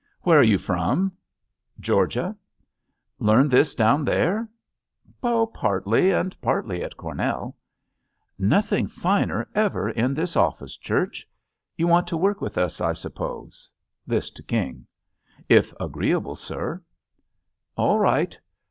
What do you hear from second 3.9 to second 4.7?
there?"